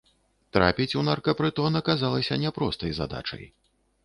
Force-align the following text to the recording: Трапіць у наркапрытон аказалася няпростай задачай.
Трапіць 0.55 0.87
у 1.01 1.03
наркапрытон 1.09 1.77
аказалася 1.81 2.39
няпростай 2.45 2.91
задачай. 3.03 3.47